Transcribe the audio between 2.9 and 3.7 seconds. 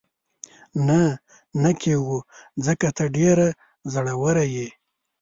ته ډېره